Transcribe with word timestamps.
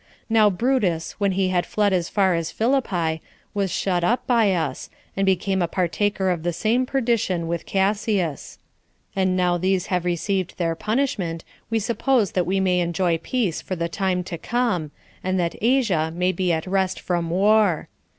Now 0.31 0.49
Brutus, 0.49 1.11
when 1.19 1.33
he 1.33 1.49
had 1.49 1.63
fled 1.63 1.93
as 1.93 2.09
far 2.09 2.33
as 2.33 2.49
Philippi, 2.49 3.21
was 3.53 3.69
shut 3.71 4.03
up 4.03 4.25
by 4.25 4.51
us, 4.51 4.89
and 5.15 5.27
became 5.27 5.61
a 5.61 5.67
partaker 5.67 6.31
of 6.31 6.41
the 6.41 6.51
same 6.53 6.87
perdition 6.87 7.47
with 7.47 7.67
Cassius; 7.67 8.57
and 9.15 9.37
now 9.37 9.59
these 9.59 9.85
have 9.93 10.03
received 10.03 10.57
their 10.57 10.73
punishment, 10.73 11.43
we 11.69 11.77
suppose 11.77 12.31
that 12.31 12.47
we 12.47 12.59
may 12.59 12.79
enjoy 12.79 13.19
peace 13.19 13.61
for 13.61 13.75
the 13.75 13.87
time 13.89 14.23
to 14.23 14.39
come, 14.39 14.89
and 15.23 15.39
that 15.39 15.53
Asia 15.61 16.11
may 16.15 16.31
be 16.31 16.51
at 16.51 16.65
rest 16.65 16.99
from 16.99 17.29
war. 17.29 17.87